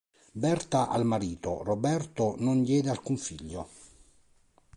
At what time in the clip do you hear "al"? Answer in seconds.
0.89-1.05